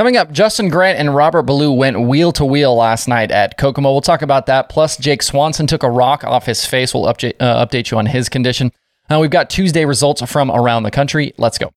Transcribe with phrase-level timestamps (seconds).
[0.00, 3.92] Coming up, Justin Grant and Robert Ballou went wheel to wheel last night at Kokomo.
[3.92, 4.70] We'll talk about that.
[4.70, 6.94] Plus, Jake Swanson took a rock off his face.
[6.94, 8.72] We'll update, uh, update you on his condition.
[9.10, 11.34] Uh, we've got Tuesday results from around the country.
[11.36, 11.70] Let's go.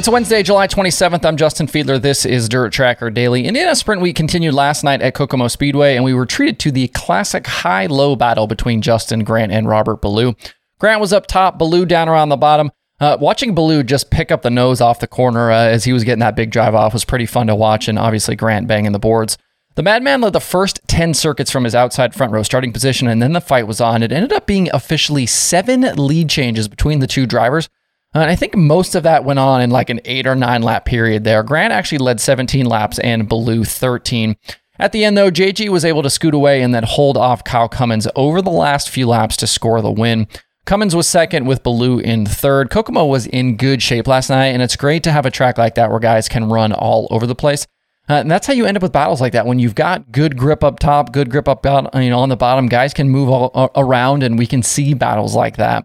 [0.00, 1.26] It's Wednesday, July 27th.
[1.26, 2.00] I'm Justin Fiedler.
[2.00, 3.44] This is Dirt Tracker Daily.
[3.44, 6.88] Indiana Sprint Week continued last night at Kokomo Speedway, and we were treated to the
[6.88, 10.34] classic high low battle between Justin Grant and Robert Ballou.
[10.78, 12.70] Grant was up top, Ballou down around the bottom.
[12.98, 16.02] Uh, watching Ballou just pick up the nose off the corner uh, as he was
[16.02, 18.98] getting that big drive off was pretty fun to watch, and obviously Grant banging the
[18.98, 19.36] boards.
[19.74, 23.20] The Madman led the first 10 circuits from his outside front row starting position, and
[23.20, 24.02] then the fight was on.
[24.02, 27.68] It ended up being officially seven lead changes between the two drivers.
[28.14, 30.62] Uh, and I think most of that went on in like an eight or nine
[30.62, 31.42] lap period there.
[31.42, 34.36] Grant actually led 17 laps and Ballou 13.
[34.78, 37.68] At the end, though, JG was able to scoot away and then hold off Kyle
[37.68, 40.26] Cummins over the last few laps to score the win.
[40.64, 42.70] Cummins was second with Ballou in third.
[42.70, 45.74] Kokomo was in good shape last night, and it's great to have a track like
[45.74, 47.66] that where guys can run all over the place.
[48.08, 49.46] Uh, and that's how you end up with battles like that.
[49.46, 52.66] When you've got good grip up top, good grip up you know, on the bottom,
[52.66, 55.84] guys can move all, around, and we can see battles like that.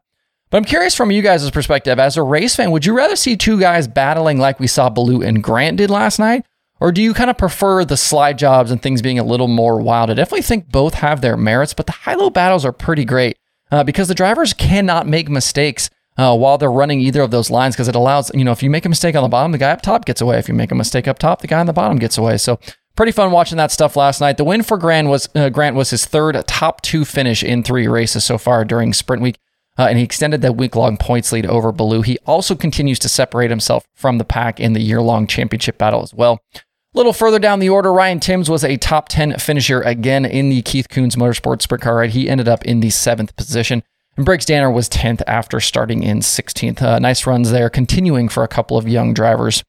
[0.49, 3.35] But I'm curious from you guys' perspective, as a race fan, would you rather see
[3.35, 6.45] two guys battling like we saw Ballou and Grant did last night?
[6.79, 9.79] Or do you kind of prefer the slide jobs and things being a little more
[9.81, 10.09] wild?
[10.09, 13.37] I definitely think both have their merits, but the high low battles are pretty great
[13.71, 17.75] uh, because the drivers cannot make mistakes uh, while they're running either of those lines
[17.75, 19.71] because it allows, you know, if you make a mistake on the bottom, the guy
[19.71, 20.37] up top gets away.
[20.37, 22.37] If you make a mistake up top, the guy on the bottom gets away.
[22.37, 22.59] So
[22.95, 24.37] pretty fun watching that stuff last night.
[24.37, 27.87] The win for Grant was uh, Grant was his third top two finish in three
[27.87, 29.37] races so far during sprint week
[29.77, 32.01] uh, and he extended that week long points lead over Ballou.
[32.01, 36.01] He also continues to separate himself from the pack in the year long championship battle
[36.01, 36.39] as well.
[36.53, 36.59] A
[36.95, 40.61] little further down the order, Ryan Timms was a top 10 finisher again in the
[40.61, 42.11] Keith Kunz Motorsports Sprint Car ride.
[42.11, 43.83] He ended up in the seventh position.
[44.15, 46.81] And Briggs Danner was 10th after starting in 16th.
[46.81, 49.61] Uh, nice runs there, continuing for a couple of young drivers.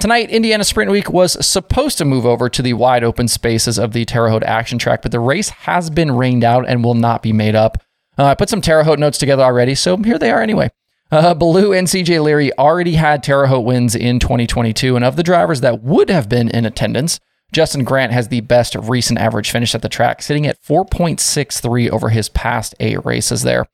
[0.00, 3.92] Tonight, Indiana Sprint Week was supposed to move over to the wide open spaces of
[3.92, 7.22] the Terre Haute Action Track, but the race has been rained out and will not
[7.22, 7.80] be made up.
[8.18, 10.70] Uh, I put some Terre Haute notes together already, so here they are anyway.
[11.10, 15.22] Uh, Ballou and CJ Leary already had Terre Haute wins in 2022, and of the
[15.22, 17.20] drivers that would have been in attendance,
[17.52, 22.08] Justin Grant has the best recent average finish at the track, sitting at 4.63 over
[22.08, 23.66] his past eight races there.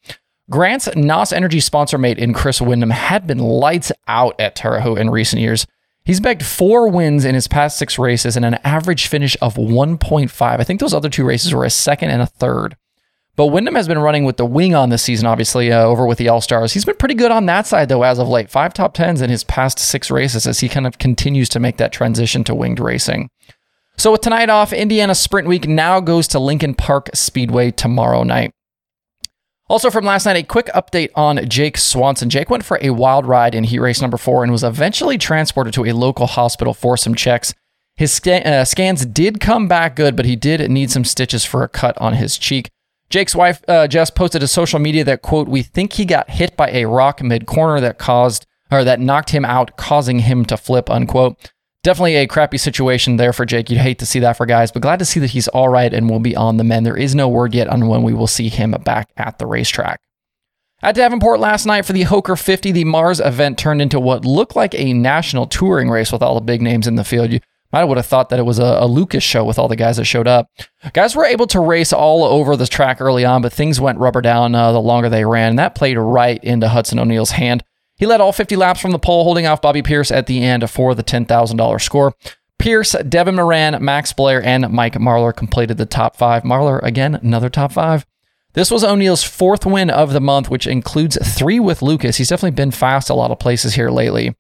[0.51, 4.99] Grant's NOS Energy sponsor mate in Chris Windom had been lights out at Terre Haute
[4.99, 5.67] in recent years.
[6.05, 10.43] He's bagged four wins in his past six races and an average finish of 1.5.
[10.43, 12.77] I think those other two races were a second and a third.
[13.41, 16.19] But Windom has been running with the wing on this season, obviously, uh, over with
[16.19, 16.75] the All Stars.
[16.75, 18.51] He's been pretty good on that side, though, as of late.
[18.51, 21.79] Five top tens in his past six races as he kind of continues to make
[21.79, 23.31] that transition to winged racing.
[23.97, 28.53] So, with tonight off, Indiana Sprint Week now goes to Lincoln Park Speedway tomorrow night.
[29.71, 32.29] Also, from last night, a quick update on Jake Swanson.
[32.29, 35.73] Jake went for a wild ride in heat race number four and was eventually transported
[35.73, 37.55] to a local hospital for some checks.
[37.97, 41.63] His sc- uh, scans did come back good, but he did need some stitches for
[41.63, 42.69] a cut on his cheek.
[43.11, 46.57] Jake's wife, uh, Jess, posted to social media that, quote, we think he got hit
[46.57, 50.57] by a rock mid corner that caused, or that knocked him out, causing him to
[50.57, 51.51] flip, unquote.
[51.83, 53.69] Definitely a crappy situation there for Jake.
[53.69, 55.93] You'd hate to see that for guys, but glad to see that he's all right
[55.93, 56.87] and will be on the mend.
[56.87, 59.99] There is no word yet on when we will see him back at the racetrack.
[60.83, 64.57] At Davenport last night for the Hoker 50, the Mars event turned into what looked
[64.57, 67.33] like a national touring race with all the big names in the field.
[67.33, 67.41] You
[67.73, 69.97] I would have thought that it was a, a, Lucas show with all the guys
[69.97, 70.49] that showed up.
[70.93, 74.21] Guys were able to race all over the track early on, but things went rubber
[74.21, 75.51] down uh, the longer they ran.
[75.51, 77.63] And that played right into Hudson O'Neill's hand.
[77.97, 80.69] He led all 50 laps from the pole, holding off Bobby Pierce at the end
[80.69, 82.15] for the $10,000 score.
[82.59, 86.43] Pierce, Devin Moran, Max Blair, and Mike Marlar completed the top five.
[86.43, 88.05] Marlar, again, another top five.
[88.53, 92.17] This was O'Neill's fourth win of the month, which includes three with Lucas.
[92.17, 94.35] He's definitely been fast a lot of places here lately.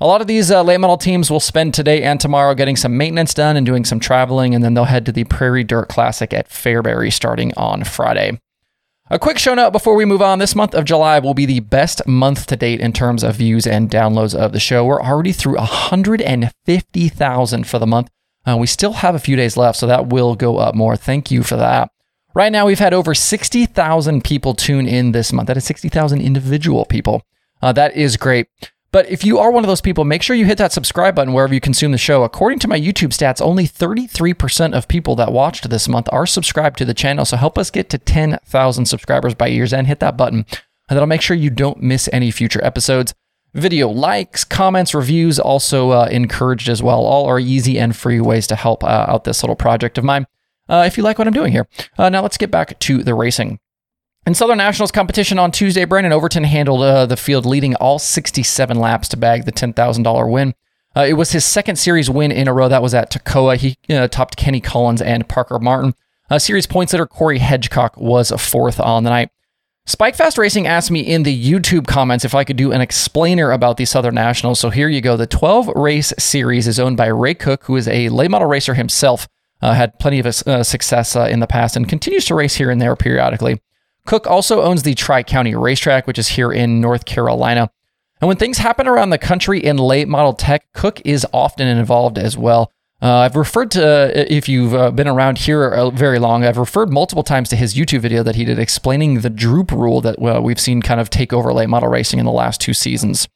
[0.00, 2.96] A lot of these uh, late model teams will spend today and tomorrow getting some
[2.96, 6.32] maintenance done and doing some traveling, and then they'll head to the Prairie Dirt Classic
[6.32, 8.40] at Fairbury starting on Friday.
[9.10, 10.38] A quick show note before we move on.
[10.38, 13.66] This month of July will be the best month to date in terms of views
[13.66, 14.84] and downloads of the show.
[14.84, 18.08] We're already through 150,000 for the month.
[18.46, 20.96] Uh, we still have a few days left, so that will go up more.
[20.96, 21.90] Thank you for that.
[22.34, 25.48] Right now, we've had over 60,000 people tune in this month.
[25.48, 27.24] That is 60,000 individual people.
[27.60, 28.46] Uh, that is great.
[28.90, 31.34] But if you are one of those people, make sure you hit that subscribe button
[31.34, 32.22] wherever you consume the show.
[32.24, 36.78] According to my YouTube stats, only 33% of people that watched this month are subscribed
[36.78, 37.26] to the channel.
[37.26, 39.88] So help us get to 10,000 subscribers by year's end.
[39.88, 40.46] Hit that button,
[40.88, 43.14] and that'll make sure you don't miss any future episodes.
[43.54, 47.04] Video likes, comments, reviews also uh, encouraged as well.
[47.04, 50.26] All are easy and free ways to help uh, out this little project of mine.
[50.68, 51.66] Uh, if you like what I'm doing here.
[51.96, 53.58] Uh, now let's get back to the racing.
[54.28, 58.78] In Southern Nationals competition on Tuesday, Brandon Overton handled uh, the field, leading all 67
[58.78, 60.54] laps to bag the $10,000 win.
[60.94, 62.68] Uh, it was his second series win in a row.
[62.68, 63.56] That was at Toccoa.
[63.56, 63.78] He
[64.08, 65.94] topped Kenny Collins and Parker Martin.
[66.36, 69.30] series points leader Corey Hedgecock was fourth on the night.
[69.86, 73.78] Spikefast Racing asked me in the YouTube comments if I could do an explainer about
[73.78, 74.60] the Southern Nationals.
[74.60, 75.16] So here you go.
[75.16, 78.74] The 12 race series is owned by Ray Cook, who is a late model racer
[78.74, 79.26] himself.
[79.62, 82.70] Uh, had plenty of uh, success uh, in the past and continues to race here
[82.70, 83.58] and there periodically.
[84.08, 87.70] Cook also owns the Tri County Racetrack, which is here in North Carolina.
[88.22, 92.16] And when things happen around the country in late model tech, Cook is often involved
[92.16, 92.72] as well.
[93.02, 96.56] Uh, I've referred to, uh, if you've uh, been around here uh, very long, I've
[96.56, 100.18] referred multiple times to his YouTube video that he did explaining the droop rule that
[100.42, 103.28] we've seen kind of take over late model racing in the last two seasons.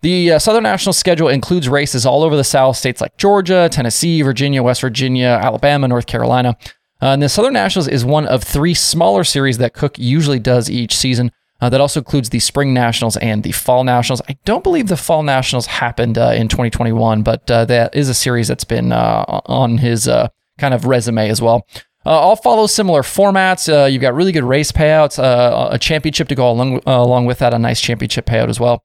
[0.00, 4.22] The uh, Southern National schedule includes races all over the South, states like Georgia, Tennessee,
[4.22, 6.56] Virginia, West Virginia, Alabama, North Carolina.
[7.02, 10.70] Uh, and the Southern Nationals is one of three smaller series that Cook usually does
[10.70, 11.32] each season.
[11.60, 14.22] Uh, that also includes the Spring Nationals and the Fall Nationals.
[14.28, 18.14] I don't believe the Fall Nationals happened uh, in 2021, but uh, that is a
[18.14, 21.66] series that's been uh, on his uh, kind of resume as well.
[22.06, 23.68] All follow similar formats.
[23.92, 27.58] you've got really good race payouts, a championship to go along, along with that, a
[27.58, 28.82] nice championship payout as well.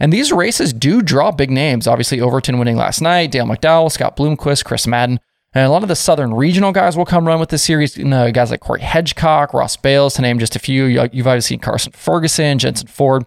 [0.00, 1.86] And these races do draw big names.
[1.86, 5.20] Obviously, Overton winning last night, Dale McDowell, Scott Bloomquist, Chris Madden.
[5.54, 7.96] And a lot of the Southern regional guys will come run with the series.
[7.96, 10.84] You know, guys like Corey Hedgecock, Ross Bales, to name just a few.
[10.84, 13.24] You've already seen Carson Ferguson, Jensen Ford.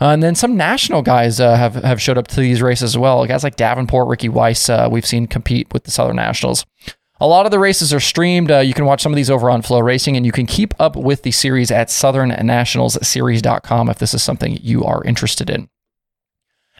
[0.00, 2.98] Uh, and then some national guys uh, have, have showed up to these races as
[2.98, 3.26] well.
[3.26, 6.64] Guys like Davenport, Ricky Weiss, uh, we've seen compete with the Southern Nationals.
[7.22, 8.50] A lot of the races are streamed.
[8.50, 10.96] Uh, you can watch some of these over on FloRacing, and you can keep up
[10.96, 15.68] with the series at southernnationalsseries.com if this is something you are interested in.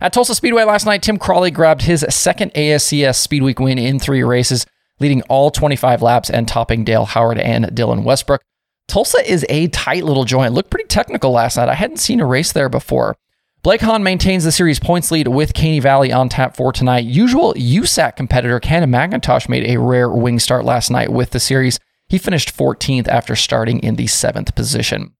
[0.00, 3.98] At Tulsa Speedway last night, Tim Crawley grabbed his second ASCS Speed Week win in
[3.98, 4.64] three races
[5.00, 8.42] leading all 25 laps and topping Dale Howard and Dylan Westbrook.
[8.86, 10.52] Tulsa is a tight little joint.
[10.52, 11.68] Looked pretty technical last night.
[11.68, 13.16] I hadn't seen a race there before.
[13.62, 17.04] Blake Hahn maintains the series points lead with Caney Valley on tap for tonight.
[17.04, 21.78] Usual USAC competitor Cannon McIntosh made a rare wing start last night with the series.
[22.08, 25.14] He finished 14th after starting in the seventh position.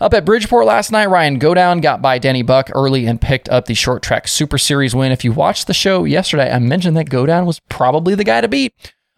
[0.00, 3.66] Up at Bridgeport last night, Ryan Godown got by Danny Bouc early and picked up
[3.66, 5.12] the short track Super Series win.
[5.12, 8.48] If you watched the show yesterday, I mentioned that Godown was probably the guy to
[8.48, 8.74] beat.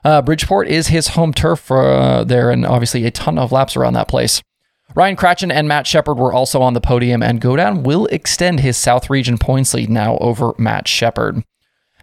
[0.07, 3.95] Uh, Bridgeport is his home turf uh, there, and obviously a ton of laps around
[3.95, 4.41] that place.
[4.95, 8.77] Ryan Krachun and Matt Sheppard were also on the podium, and Godown will extend his
[8.77, 11.43] South Region points lead now over Matt Sheppard.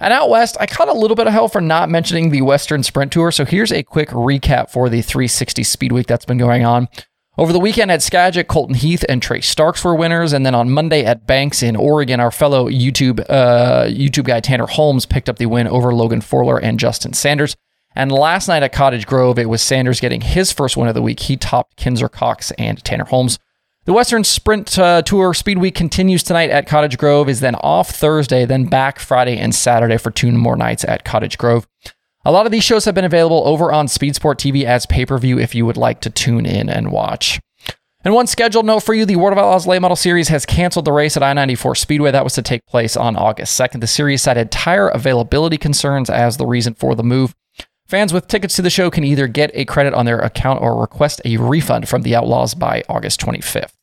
[0.02, 2.84] And out west, I caught a little bit of hell for not mentioning the Western
[2.84, 6.66] Sprint Tour, so here's a quick recap for the 360 Speed Week that's been going
[6.66, 6.90] on.
[7.38, 10.70] Over the weekend at Skagit, Colton Heath and Trey Starks were winners, and then on
[10.70, 15.38] Monday at Banks in Oregon, our fellow YouTube uh, YouTube guy Tanner Holmes picked up
[15.38, 17.56] the win over Logan Forler and Justin Sanders.
[17.96, 21.02] And last night at Cottage Grove, it was Sanders getting his first win of the
[21.02, 21.20] week.
[21.22, 23.40] He topped Kinser Cox and Tanner Holmes.
[23.86, 27.90] The Western Sprint uh, Tour Speed Week continues tonight at Cottage Grove, is then off
[27.90, 31.68] Thursday, then back Friday and Saturday for two more nights at Cottage Grove.
[32.24, 35.18] A lot of these shows have been available over on Speedsport TV as pay per
[35.18, 37.42] view if you would like to tune in and watch.
[38.06, 40.86] And one scheduled note for you the World of Outlaws Late Model Series has canceled
[40.86, 42.12] the race at I 94 Speedway.
[42.12, 43.82] That was to take place on August 2nd.
[43.82, 47.34] The series cited tire availability concerns as the reason for the move.
[47.94, 50.82] Fans with tickets to the show can either get a credit on their account or
[50.82, 53.74] request a refund from the Outlaws by August 25th.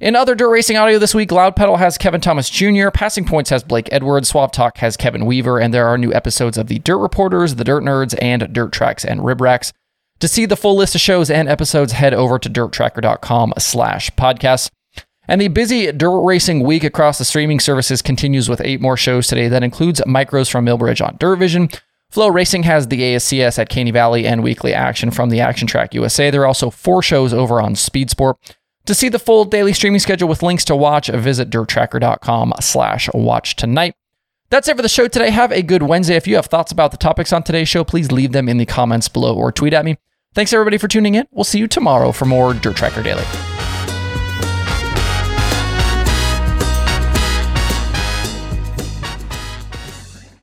[0.00, 3.50] In other dirt racing audio this week, Loud Pedal has Kevin Thomas Jr., Passing Points
[3.50, 6.80] has Blake Edwards, Swab Talk has Kevin Weaver, and there are new episodes of the
[6.80, 9.72] Dirt Reporters, the Dirt Nerds, and Dirt Tracks and Rib Racks.
[10.18, 14.70] To see the full list of shows and episodes, head over to dirttracker.com slash podcasts.
[15.28, 19.28] And the busy dirt racing week across the streaming services continues with eight more shows
[19.28, 19.46] today.
[19.46, 21.68] That includes Micros from Millbridge on Dirt Vision,
[22.12, 26.30] FloRacing has the ASCS at Caney Valley and weekly action from the Action Track USA.
[26.30, 28.36] There are also four shows over on Speed Sport.
[28.86, 33.54] To see the full daily streaming schedule with links to watch, visit dirttracker.com slash watch
[33.54, 33.94] tonight.
[34.48, 35.30] That's it for the show today.
[35.30, 36.16] Have a good Wednesday.
[36.16, 38.66] If you have thoughts about the topics on today's show, please leave them in the
[38.66, 39.96] comments below or tweet at me.
[40.34, 41.26] Thanks everybody for tuning in.
[41.30, 43.24] We'll see you tomorrow for more Dirt Tracker Daily.